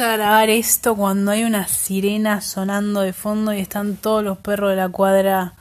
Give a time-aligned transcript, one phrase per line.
[0.00, 4.70] a grabar esto cuando hay una sirena sonando de fondo y están todos los perros
[4.70, 5.52] de la cuadra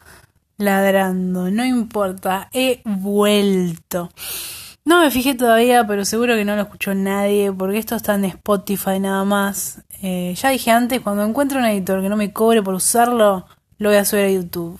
[0.57, 1.51] ladrando.
[1.51, 4.09] No importa, he vuelto.
[4.85, 8.23] No me fijé todavía, pero seguro que no lo escuchó nadie, porque esto está en
[8.23, 9.81] Spotify nada más.
[10.01, 13.45] Eh, ya dije antes, cuando encuentre un editor que no me cobre por usarlo,
[13.79, 14.79] lo voy a subir a YouTube.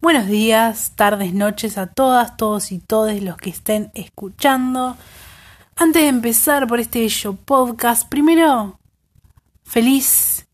[0.00, 4.96] Buenos días, tardes, noches a todas, todos y todes los que estén escuchando.
[5.78, 8.80] Antes de empezar por este bello podcast, primero,
[9.62, 10.48] feliz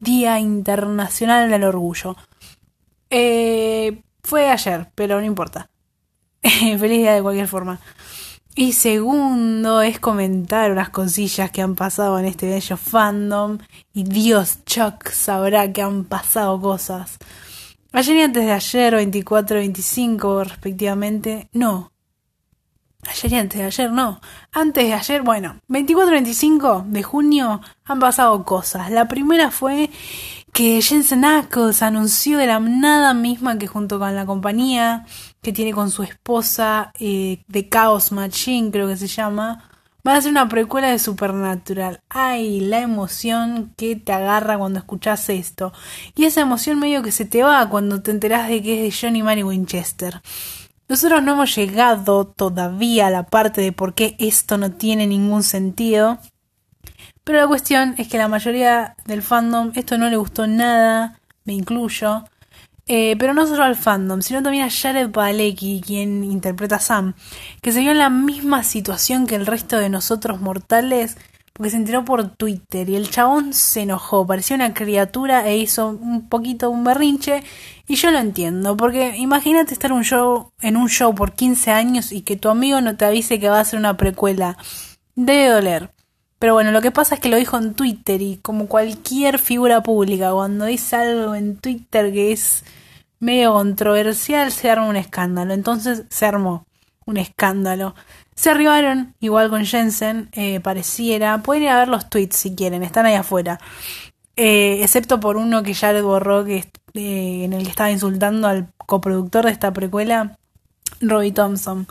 [0.00, 2.14] Día Internacional del Orgullo.
[3.08, 5.70] Eh, fue ayer, pero no importa.
[6.42, 7.80] feliz día de cualquier forma.
[8.54, 13.56] Y segundo es comentar unas cosillas que han pasado en este bello fandom.
[13.94, 17.16] Y Dios, Chuck sabrá que han pasado cosas.
[17.92, 21.92] Ayer y antes de ayer, 24 y 25 respectivamente, no,
[23.08, 24.20] Ayer y antes de ayer, no.
[24.52, 28.90] Antes de ayer, bueno, 24 y 25 de junio han pasado cosas.
[28.90, 29.90] La primera fue
[30.52, 35.04] que Jensen Ackles anunció de la nada misma que junto con la compañía
[35.42, 39.68] que tiene con su esposa eh, de Chaos Machine, creo que se llama,
[40.02, 42.00] van a hacer una precuela de Supernatural.
[42.08, 45.72] Ay, la emoción que te agarra cuando escuchas esto.
[46.14, 49.06] Y esa emoción medio que se te va cuando te enteras de que es de
[49.06, 50.22] Johnny Mary Winchester.
[50.88, 55.42] Nosotros no hemos llegado todavía a la parte de por qué esto no tiene ningún
[55.42, 56.18] sentido.
[57.24, 61.54] Pero la cuestión es que la mayoría del fandom esto no le gustó nada, me
[61.54, 62.24] incluyo.
[62.88, 67.14] Eh, pero no solo al fandom, sino también a Jared Padalecki, quien interpreta a Sam,
[67.60, 71.16] que se vio en la misma situación que el resto de nosotros mortales,
[71.56, 75.88] porque se enteró por Twitter y el chabón se enojó, parecía una criatura e hizo
[75.88, 77.42] un poquito un berrinche
[77.88, 82.12] y yo lo entiendo, porque imagínate estar un show, en un show por 15 años
[82.12, 84.58] y que tu amigo no te avise que va a hacer una precuela.
[85.14, 85.90] Debe doler.
[86.38, 89.82] Pero bueno, lo que pasa es que lo dijo en Twitter y como cualquier figura
[89.82, 92.64] pública, cuando dice algo en Twitter que es
[93.18, 95.54] medio controversial, se arma un escándalo.
[95.54, 96.66] Entonces se armó
[97.06, 97.94] un escándalo.
[98.34, 101.42] Se arribaron, igual con Jensen, eh, pareciera.
[101.42, 103.58] Pueden ir a ver los tweets si quieren, están ahí afuera.
[104.36, 108.48] Eh, excepto por uno que ya le borró, que eh, en el que estaba insultando
[108.48, 110.38] al coproductor de esta precuela,
[111.00, 111.86] Robbie Thompson.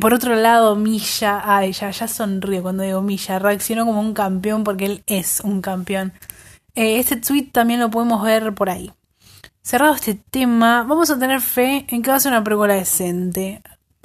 [0.00, 4.64] Por otro lado, Milla, ay, ya, ya sonríe cuando digo Milla, reaccionó como un campeón
[4.64, 6.12] porque él es un campeón.
[6.74, 8.92] este tweet también lo podemos ver por ahí.
[9.62, 13.62] Cerrado este tema, vamos a tener fe en que va a ser una precuela decente.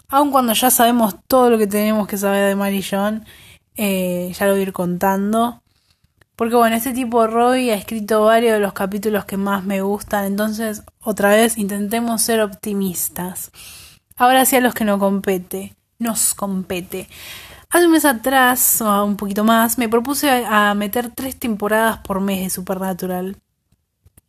[0.10, 3.26] Aun cuando ya sabemos todo lo que tenemos que saber de Mary John,
[3.76, 5.62] ya lo voy a ir contando.
[6.36, 10.26] Porque bueno, este tipo Roy ha escrito varios de los capítulos que más me gustan,
[10.26, 13.52] entonces otra vez intentemos ser optimistas.
[14.18, 17.08] Ahora sí a los que no compete, nos compete.
[17.70, 22.20] Hace un mes atrás, o un poquito más, me propuse a meter tres temporadas por
[22.20, 23.38] mes de Supernatural.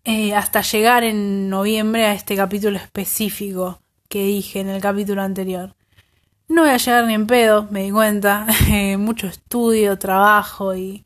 [0.04, 5.74] Eh, hasta llegar en noviembre a este capítulo específico que dije en el capítulo anterior.
[6.48, 8.46] No voy a llegar ni en pedo, me di cuenta.
[8.98, 11.04] mucho estudio, trabajo y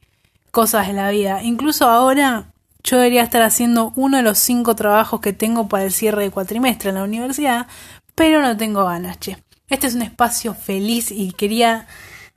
[0.50, 1.42] cosas de la vida.
[1.42, 2.52] Incluso ahora
[2.82, 6.30] yo debería estar haciendo uno de los cinco trabajos que tengo para el cierre de
[6.30, 7.66] cuatrimestre en la universidad,
[8.14, 9.36] pero no tengo ganas, che.
[9.68, 11.86] Este es un espacio feliz y quería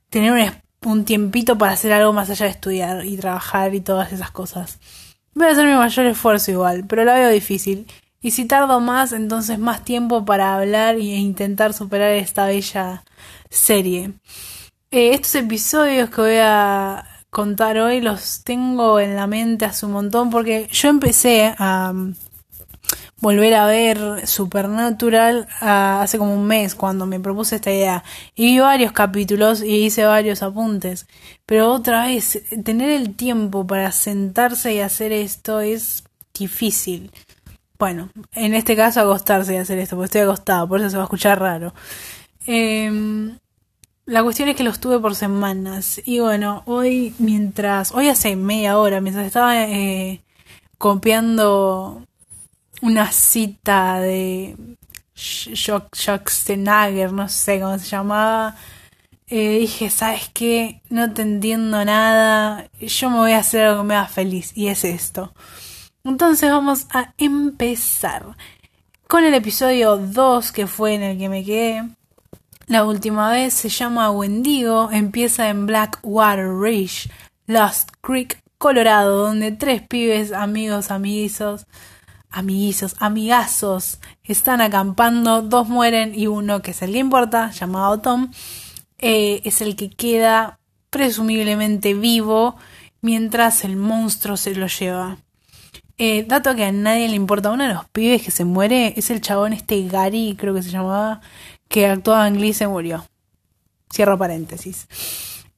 [0.08, 4.12] tener un, un tiempito para hacer algo más allá de estudiar y trabajar y todas
[4.12, 4.78] esas cosas.
[5.34, 7.86] Voy a hacer mi mayor esfuerzo igual, pero la veo difícil.
[8.24, 13.04] Y si tardo más, entonces más tiempo para hablar e intentar superar esta bella
[13.50, 14.12] serie.
[14.90, 19.92] Eh, estos episodios que voy a contar hoy los tengo en la mente hace un
[19.92, 22.14] montón porque yo empecé a um,
[23.20, 28.04] volver a ver Supernatural uh, hace como un mes cuando me propuse esta idea.
[28.34, 31.06] Y vi varios capítulos y hice varios apuntes.
[31.44, 37.10] Pero otra vez tener el tiempo para sentarse y hacer esto es difícil
[37.78, 41.02] bueno en este caso acostarse y hacer esto porque estoy acostado por eso se va
[41.02, 41.74] a escuchar raro
[42.46, 43.36] eh,
[44.06, 46.00] la cuestión es que los tuve por semanas.
[46.04, 50.22] Y bueno, hoy mientras, hoy hace media hora, mientras estaba eh,
[50.78, 52.06] copiando
[52.82, 54.56] una cita de
[55.14, 58.56] Schockstenager, no sé cómo se llamaba,
[59.28, 60.82] eh, dije, ¿sabes qué?
[60.90, 64.68] No te entiendo nada, yo me voy a hacer algo que me haga feliz, y
[64.68, 65.32] es esto.
[66.04, 68.36] Entonces vamos a empezar
[69.08, 71.84] con el episodio 2, que fue en el que me quedé
[72.66, 77.10] la última vez se llama Wendigo, empieza en Blackwater Ridge,
[77.46, 81.66] Lost Creek, Colorado, donde tres pibes, amigos, amiguizos,
[82.30, 88.30] amiguizos, amigazos, están acampando, dos mueren y uno, que es el que importa, llamado Tom,
[88.98, 90.58] eh, es el que queda
[90.88, 92.56] presumiblemente vivo
[93.02, 95.18] mientras el monstruo se lo lleva.
[95.96, 99.10] Eh, dato que a nadie le importa, uno de los pibes que se muere es
[99.10, 101.20] el chabón este Gary, creo que se llamaba,
[101.68, 103.06] que actuaba en Glee se murió.
[103.92, 104.88] Cierro paréntesis.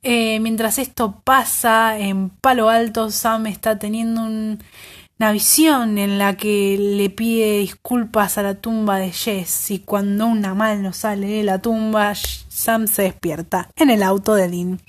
[0.03, 6.77] Eh, mientras esto pasa en Palo Alto, Sam está teniendo una visión en la que
[6.79, 11.61] le pide disculpas a la tumba de Jess y cuando una mano sale de la
[11.61, 14.81] tumba, Sam se despierta en el auto de Dean.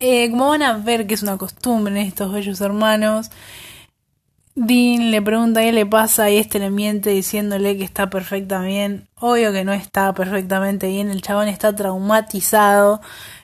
[0.00, 3.30] Eh, como van a ver que es una costumbre en estos bellos hermanos,
[4.56, 9.08] Dean le pregunta qué le pasa y este le miente diciéndole que está perfectamente bien.
[9.18, 13.00] Obvio que no está perfectamente bien, el chabón está traumatizado,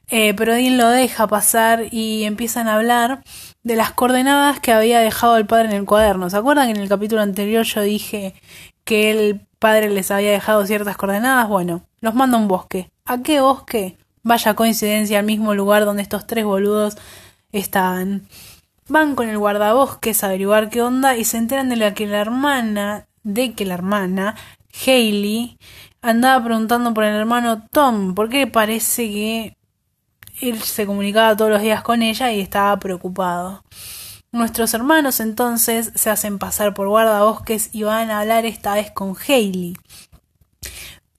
[0.08, 3.24] eh, pero Dean lo deja pasar y empiezan a hablar
[3.64, 6.30] de las coordenadas que había dejado el padre en el cuaderno.
[6.30, 8.34] ¿Se acuerdan que en el capítulo anterior yo dije
[8.84, 11.48] que el padre les había dejado ciertas coordenadas?
[11.48, 12.92] Bueno, los manda a un bosque.
[13.04, 13.96] ¿A qué bosque?
[14.22, 16.96] Vaya coincidencia, al mismo lugar donde estos tres boludos
[17.50, 18.28] estaban.
[18.90, 22.20] Van con el guardabosques a averiguar qué onda y se enteran de la que la
[22.20, 24.34] hermana, de que la hermana,
[24.84, 25.56] Hailey,
[26.02, 29.56] andaba preguntando por el hermano Tom, porque parece que
[30.40, 33.62] él se comunicaba todos los días con ella y estaba preocupado.
[34.32, 39.14] Nuestros hermanos entonces se hacen pasar por guardabosques y van a hablar esta vez con
[39.28, 39.76] Hailey.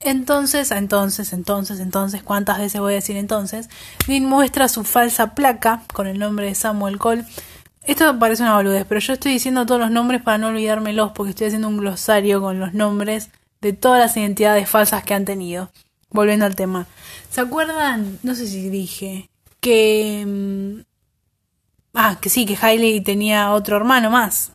[0.02, 3.70] Entonces, entonces, entonces, entonces, ¿cuántas veces voy a decir entonces?
[4.08, 7.24] Dean muestra su falsa placa con el nombre de Samuel Cole
[7.92, 11.32] esto parece una boludez, pero yo estoy diciendo todos los nombres para no olvidármelos porque
[11.32, 13.30] estoy haciendo un glosario con los nombres
[13.60, 15.72] de todas las identidades falsas que han tenido.
[16.10, 16.88] Volviendo al tema.
[17.30, 18.20] ¿Se acuerdan?
[18.24, 19.30] No sé si dije
[19.62, 20.26] que...
[20.28, 20.82] Mm,
[21.94, 24.54] ah, que sí, que Hailey tenía otro hermano más.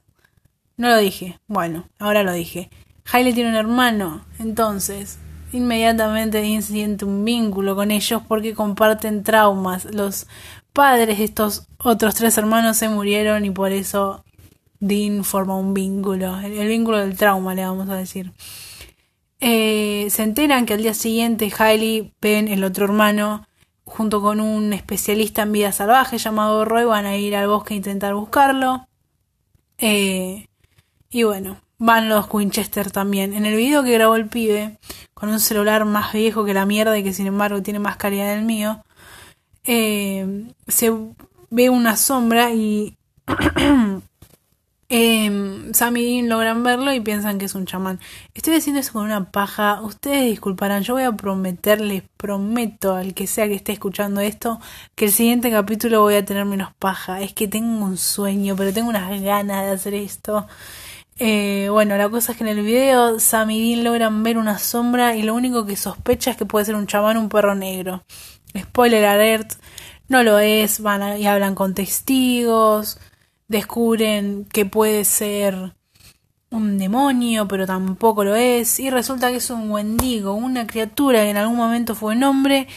[0.76, 1.38] No lo dije.
[1.46, 2.68] Bueno, ahora lo dije.
[3.10, 4.26] Hailey tiene un hermano.
[4.38, 5.18] Entonces,
[5.52, 9.86] inmediatamente siente un vínculo con ellos porque comparten traumas.
[9.86, 10.26] Los
[10.76, 14.24] padres de estos otros tres hermanos se murieron y por eso
[14.78, 18.32] Dean forma un vínculo, el, vínculo del trauma, le vamos a decir.
[19.40, 23.46] Eh, se enteran que al día siguiente Hailey ven el otro hermano
[23.84, 27.78] junto con un especialista en vida salvaje llamado Roy van a ir al bosque a
[27.78, 28.86] intentar buscarlo.
[29.78, 30.46] Eh,
[31.08, 33.32] y bueno, van los Winchester también.
[33.32, 34.78] En el video que grabó el pibe,
[35.14, 38.34] con un celular más viejo que la mierda y que sin embargo tiene más calidad
[38.34, 38.84] del mío,
[39.66, 40.92] eh, se
[41.50, 42.96] ve una sombra y
[44.88, 45.30] eh,
[45.72, 48.00] Sam y Dean logran verlo y piensan que es un chamán.
[48.34, 49.80] Estoy haciendo eso con una paja.
[49.82, 54.60] Ustedes disculparán, yo voy a prometerles, prometo al que sea que esté escuchando esto,
[54.94, 57.20] que el siguiente capítulo voy a tener menos paja.
[57.20, 60.46] Es que tengo un sueño, pero tengo unas ganas de hacer esto.
[61.18, 64.58] Eh, bueno, la cosa es que en el video Sam y Dean logran ver una
[64.58, 68.04] sombra y lo único que sospecha es que puede ser un chamán, un perro negro.
[68.58, 69.52] Spoiler alert,
[70.08, 72.98] no lo es, van y hablan con testigos,
[73.48, 75.74] descubren que puede ser
[76.50, 81.30] un demonio, pero tampoco lo es, y resulta que es un wendigo, una criatura que
[81.30, 82.68] en algún momento fue un hombre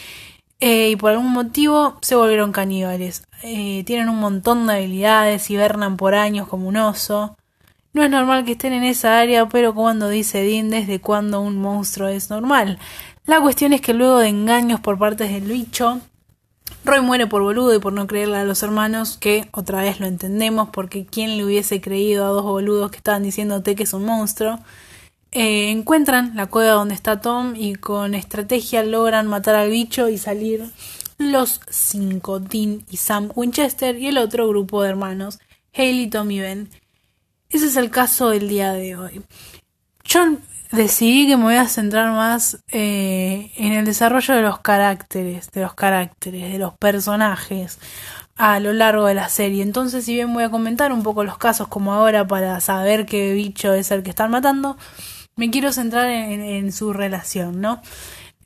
[0.60, 3.24] eh, y por algún motivo se volvieron caníbales.
[3.44, 7.38] Eh, tienen un montón de habilidades, hibernan por años como un oso.
[7.94, 11.58] No es normal que estén en esa área, pero cuando dice Dean, desde cuando un
[11.58, 12.78] monstruo es normal.
[13.30, 16.02] La cuestión es que luego de engaños por parte del bicho,
[16.84, 20.08] Roy muere por boludo y por no creerle a los hermanos, que otra vez lo
[20.08, 24.04] entendemos, porque quién le hubiese creído a dos boludos que estaban diciéndote que es un
[24.06, 24.58] monstruo.
[25.32, 30.18] Eh, encuentran la cueva donde está Tom y con estrategia logran matar al bicho y
[30.18, 30.66] salir
[31.20, 35.38] los cinco, Dean y Sam Winchester y el otro grupo de hermanos,
[35.76, 36.68] Haley, Tom y Ben.
[37.52, 39.22] Ese es el caso del día de hoy.
[40.72, 45.62] Decidí que me voy a centrar más eh, en el desarrollo de los caracteres, de
[45.62, 47.80] los caracteres, de los personajes
[48.36, 49.64] a lo largo de la serie.
[49.64, 53.34] Entonces, si bien voy a comentar un poco los casos como ahora para saber qué
[53.34, 54.78] bicho es el que están matando,
[55.36, 57.82] me quiero centrar en, en su relación, ¿no?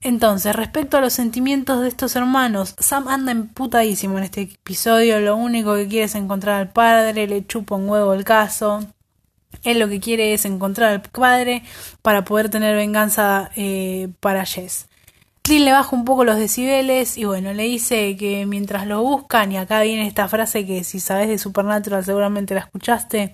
[0.01, 5.35] Entonces, respecto a los sentimientos de estos hermanos, Sam anda emputadísimo en este episodio, lo
[5.37, 8.81] único que quiere es encontrar al padre, le chupa un huevo el caso,
[9.63, 11.63] él lo que quiere es encontrar al padre
[12.01, 14.87] para poder tener venganza eh, para Jess.
[15.45, 19.51] Dean le baja un poco los decibeles y bueno, le dice que mientras lo buscan,
[19.51, 23.33] y acá viene esta frase que si sabes de Supernatural seguramente la escuchaste,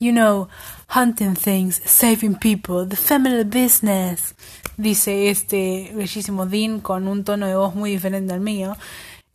[0.00, 0.48] You know,
[0.94, 4.34] hunting things, saving people, the family business,
[4.76, 8.76] dice este bellísimo Dean con un tono de voz muy diferente al mío.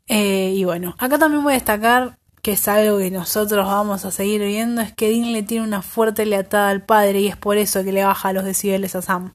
[0.08, 4.12] Eh, y bueno, acá también voy a destacar que es algo que nosotros vamos a
[4.12, 7.58] seguir viendo, es que Dean le tiene una fuerte lealtad al padre y es por
[7.58, 9.34] eso que le baja los decibeles a Sam.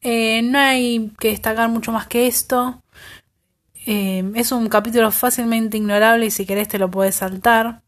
[0.00, 2.82] Eh, no hay que destacar mucho más que esto.
[3.86, 7.82] Eh, es un capítulo fácilmente ignorable y si querés te lo puedes saltar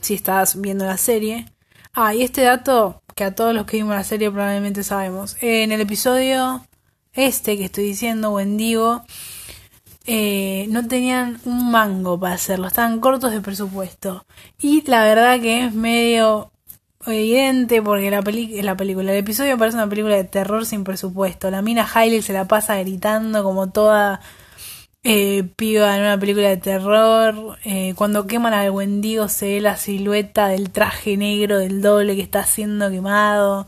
[0.00, 1.46] si estás viendo la serie.
[1.92, 5.36] Ah, y este dato que a todos los que vimos la serie probablemente sabemos.
[5.40, 6.66] en el episodio
[7.12, 9.04] este que estoy diciendo, Wendigo,
[10.06, 14.26] eh, no tenían un mango para hacerlo, estaban cortos de presupuesto.
[14.60, 16.52] Y la verdad que es medio
[17.06, 21.50] evidente porque la, la película, el episodio parece una película de terror sin presupuesto.
[21.50, 24.20] La mina Hailey se la pasa gritando como toda
[25.04, 27.58] eh, piba en una película de terror.
[27.64, 32.22] Eh, cuando queman al Wendigo se ve la silueta del traje negro del doble que
[32.22, 33.66] está siendo quemado.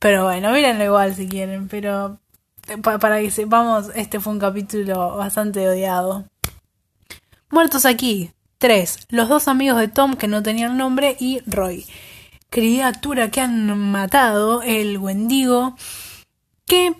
[0.00, 1.68] Pero bueno, mírenlo igual si quieren.
[1.68, 2.18] Pero
[2.82, 6.24] para que sepamos, este fue un capítulo bastante odiado.
[7.50, 8.30] Muertos aquí.
[8.58, 8.98] Tres.
[9.08, 11.86] Los dos amigos de Tom que no tenían nombre y Roy.
[12.50, 15.76] Criatura que han matado, el Wendigo.
[16.66, 16.94] Que,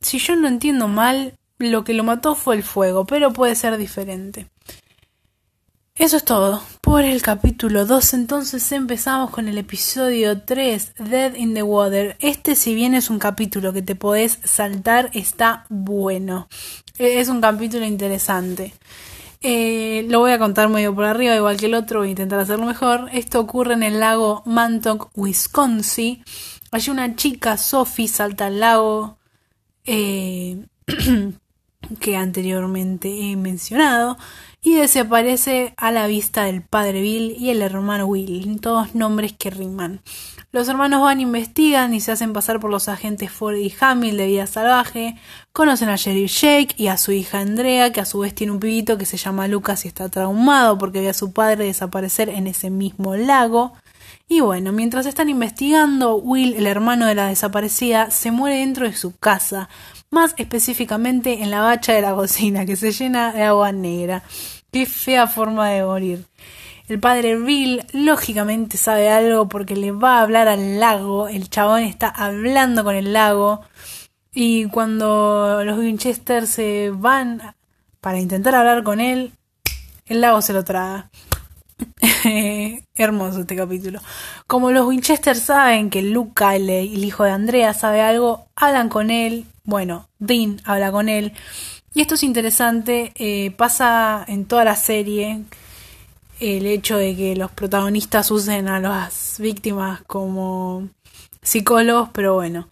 [0.00, 3.76] si yo no entiendo mal, lo que lo mató fue el fuego, pero puede ser
[3.76, 4.46] diferente.
[6.00, 8.14] Eso es todo por el capítulo 2.
[8.14, 12.16] Entonces empezamos con el episodio 3, Dead in the Water.
[12.20, 16.48] Este, si bien es un capítulo que te podés saltar, está bueno.
[16.96, 18.72] E, es un capítulo interesante.
[19.42, 22.40] Eh, lo voy a contar medio por arriba, igual que el otro, voy a intentar
[22.40, 23.10] hacerlo mejor.
[23.12, 26.24] Esto ocurre en el lago Mantoc, Wisconsin.
[26.70, 29.18] Allí una chica, Sophie, salta al lago.
[29.84, 30.64] Eh,
[32.00, 34.16] que anteriormente he mencionado,
[34.62, 39.50] y desaparece a la vista del padre Bill y el hermano Will, todos nombres que
[39.50, 40.00] riman.
[40.52, 44.26] Los hermanos van, investigan y se hacen pasar por los agentes Ford y Hamill de
[44.26, 45.16] vida salvaje,
[45.52, 48.58] conocen a Sheriff Jake y a su hija Andrea, que a su vez tiene un
[48.58, 52.48] pibito que se llama Lucas y está traumado porque ve a su padre desaparecer en
[52.48, 53.74] ese mismo lago.
[54.32, 58.94] Y bueno, mientras están investigando, Will, el hermano de la desaparecida, se muere dentro de
[58.94, 59.68] su casa,
[60.08, 64.22] más específicamente en la bacha de la cocina, que se llena de agua negra.
[64.70, 66.26] Qué fea forma de morir.
[66.86, 71.26] El padre Bill lógicamente sabe algo porque le va a hablar al lago.
[71.26, 73.62] El chabón está hablando con el lago.
[74.32, 77.56] Y cuando los Winchester se van
[78.00, 79.32] para intentar hablar con él,
[80.06, 81.10] el lago se lo traga.
[82.94, 84.00] Hermoso este capítulo.
[84.46, 89.10] Como los Winchester saben que Luca, el, el hijo de Andrea, sabe algo, hablan con
[89.10, 91.32] él bueno, Dean habla con él.
[91.94, 95.44] Y esto es interesante, eh, pasa en toda la serie
[96.40, 100.88] el hecho de que los protagonistas usen a las víctimas como
[101.42, 102.68] psicólogos, pero bueno,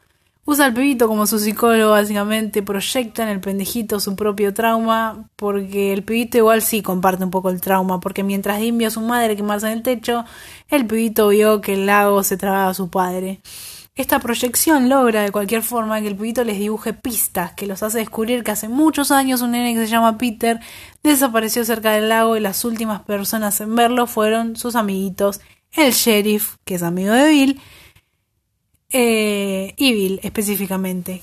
[0.50, 5.92] usa al pibito como su psicólogo, básicamente proyecta en el pendejito su propio trauma, porque
[5.92, 9.02] el pibito igual sí comparte un poco el trauma, porque mientras Dean vio a su
[9.02, 10.24] madre quemarse en el techo,
[10.70, 13.42] el pibito vio que el lago se tragaba a su padre.
[13.94, 17.98] Esta proyección logra de cualquier forma que el pibito les dibuje pistas que los hace
[17.98, 20.60] descubrir que hace muchos años un nene que se llama Peter
[21.02, 26.56] desapareció cerca del lago y las últimas personas en verlo fueron sus amiguitos, el sheriff,
[26.64, 27.60] que es amigo de Bill,
[28.90, 31.22] eh, Bill específicamente.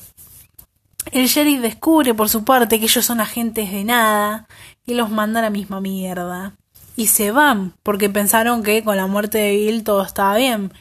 [1.12, 4.48] El sheriff descubre por su parte que ellos son agentes de nada
[4.86, 6.56] y los manda a la misma mierda.
[6.98, 10.72] Y se van porque pensaron que con la muerte de Bill todo estaba bien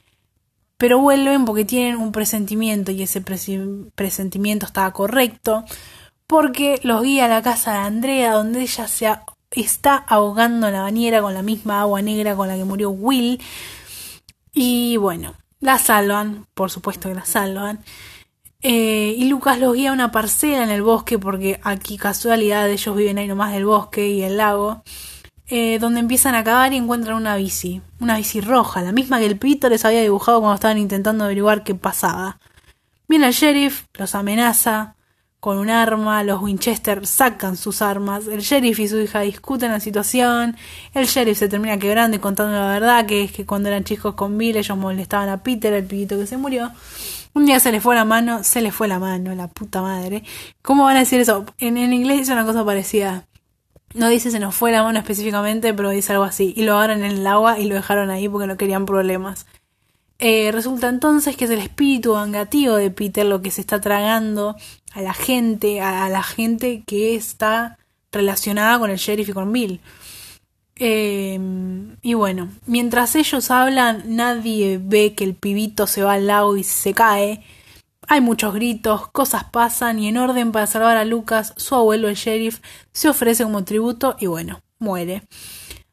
[0.76, 5.64] pero vuelven porque tienen un presentimiento y ese presentimiento estaba correcto,
[6.26, 9.08] porque los guía a la casa de Andrea donde ella se
[9.52, 13.40] está ahogando en la bañera con la misma agua negra con la que murió Will.
[14.52, 17.80] Y bueno, la salvan, por supuesto que la salvan.
[18.60, 22.94] Eh, y Lucas los guía a una parcela en el bosque porque aquí casualidad ellos
[22.94, 24.82] viven ahí nomás del bosque y el lago.
[25.46, 29.26] Eh, donde empiezan a cavar y encuentran una bici, una bici roja, la misma que
[29.26, 32.38] el pito les había dibujado cuando estaban intentando averiguar qué pasaba.
[33.08, 34.93] Viene el sheriff, los amenaza
[35.44, 39.78] con un arma, los Winchester sacan sus armas, el sheriff y su hija discuten la
[39.78, 40.56] situación,
[40.94, 44.14] el sheriff se termina quebrando y contando la verdad, que es que cuando eran chicos
[44.14, 46.70] con Bill ellos molestaban a Peter, el pibito que se murió.
[47.34, 50.24] Un día se le fue la mano, se le fue la mano, la puta madre.
[50.62, 51.44] ¿Cómo van a decir eso?
[51.58, 53.26] En, en inglés dice una cosa parecida.
[53.92, 56.54] No dice se nos fue la mano específicamente, pero dice algo así.
[56.56, 59.44] Y lo agarran en el agua y lo dejaron ahí porque no querían problemas.
[60.20, 64.56] Eh, resulta entonces que es el espíritu vengativo de Peter lo que se está tragando
[64.94, 67.78] a la gente, a, la gente que está
[68.12, 69.80] relacionada con el sheriff y con Bill.
[70.76, 71.38] Eh,
[72.02, 76.62] y bueno, mientras ellos hablan, nadie ve que el pibito se va al lago y
[76.62, 77.42] se cae.
[78.06, 82.16] Hay muchos gritos, cosas pasan y en orden para salvar a Lucas, su abuelo el
[82.16, 82.60] sheriff
[82.92, 85.22] se ofrece como tributo y bueno, muere.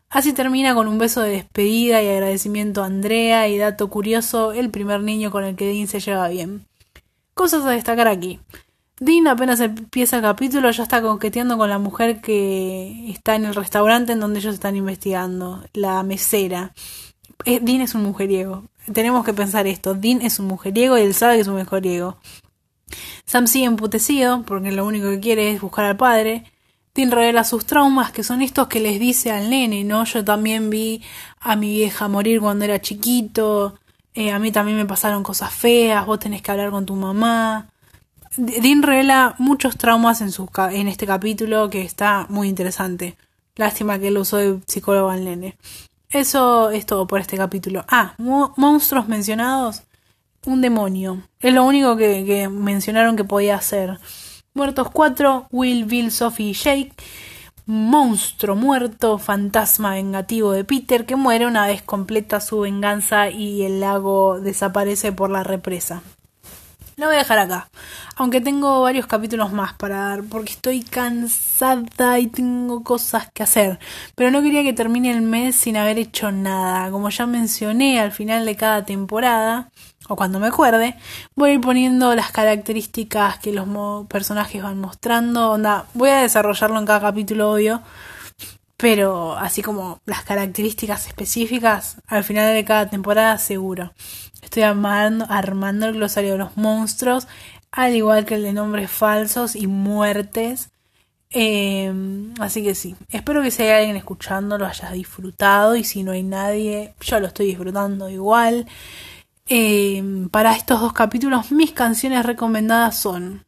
[0.09, 4.69] Así termina con un beso de despedida y agradecimiento a Andrea y dato curioso, el
[4.69, 6.65] primer niño con el que Dean se lleva bien.
[7.33, 8.39] Cosas a destacar aquí.
[9.01, 13.55] Dean apenas empieza el capítulo ya está coqueteando con la mujer que está en el
[13.55, 16.75] restaurante en donde ellos están investigando, la mesera.
[17.45, 18.65] Eh, Dean es un mujeriego.
[18.93, 19.95] Tenemos que pensar esto.
[19.95, 22.19] Dean es un mujeriego y él sabe que es un mujeriego.
[23.25, 26.43] Sam sigue emputecido porque lo único que quiere es buscar al padre.
[26.93, 30.03] Dean revela sus traumas, que son estos que les dice al nene, ¿no?
[30.03, 31.01] Yo también vi
[31.39, 33.79] a mi vieja morir cuando era chiquito.
[34.13, 36.05] Eh, a mí también me pasaron cosas feas.
[36.05, 37.70] Vos tenés que hablar con tu mamá.
[38.37, 43.17] Dean revela muchos traumas en, su, en este capítulo que está muy interesante.
[43.55, 45.57] Lástima que él usó de psicólogo al nene.
[46.09, 47.83] Eso es todo por este capítulo.
[47.89, 49.83] Ah, monstruos mencionados.
[50.45, 51.21] Un demonio.
[51.39, 53.99] Es lo único que, que mencionaron que podía hacer.
[54.53, 56.93] Muertos 4, Will, Bill, Sophie y Jake.
[57.65, 63.81] Monstruo muerto, fantasma vengativo de Peter que muere una vez completa su venganza y el
[63.81, 66.01] lago desaparece por la represa.
[67.01, 67.67] Lo voy a dejar acá.
[68.15, 70.23] Aunque tengo varios capítulos más para dar.
[70.23, 73.79] Porque estoy cansada y tengo cosas que hacer.
[74.13, 76.91] Pero no quería que termine el mes sin haber hecho nada.
[76.91, 79.71] Como ya mencioné al final de cada temporada.
[80.09, 80.95] O cuando me acuerde.
[81.35, 83.67] Voy a ir poniendo las características que los
[84.05, 85.53] personajes van mostrando.
[85.53, 87.81] Onda, voy a desarrollarlo en cada capítulo, obvio.
[88.77, 91.97] Pero así como las características específicas.
[92.05, 93.91] Al final de cada temporada seguro.
[94.51, 97.25] Estoy armando, armando el glosario de los monstruos,
[97.71, 100.71] al igual que el de nombres falsos y muertes.
[101.29, 106.03] Em, así que sí, espero que si hay alguien escuchando lo hayas disfrutado y si
[106.03, 108.67] no hay nadie, yo lo estoy disfrutando igual.
[109.47, 113.45] Em, para estos dos capítulos mis canciones recomendadas son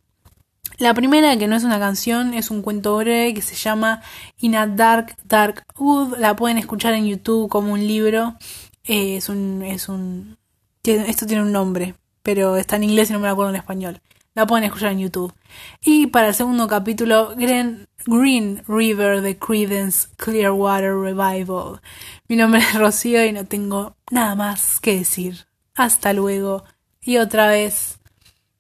[0.78, 4.02] la primera, que no es una canción, es un cuento breve que se llama
[4.40, 6.18] In a Dark Dark Wood.
[6.18, 8.38] La pueden escuchar en YouTube como un libro.
[8.86, 10.38] Eh, es un, es un
[10.84, 14.02] esto tiene un nombre, pero está en inglés y no me acuerdo en español.
[14.36, 15.34] La pueden escuchar en YouTube.
[15.82, 21.82] Y para el segundo capítulo, Green, Green River de Credence Clearwater Revival.
[22.28, 25.46] Mi nombre es Rocío y no tengo nada más que decir.
[25.76, 26.63] Hasta luego.
[27.00, 28.00] Y otra vez,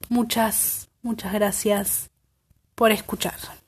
[0.09, 2.11] muchas, muchas gracias
[2.75, 3.62] por escuchar.